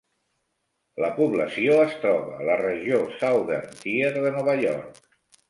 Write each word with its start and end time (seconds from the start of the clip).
La 1.03 1.09
població 1.17 1.75
es 1.81 1.93
troba 2.05 2.33
a 2.39 2.47
la 2.49 2.57
regió 2.63 3.03
Southern 3.19 3.79
Tier 3.85 4.11
de 4.19 4.27
Nova 4.39 4.59
York. 4.65 4.99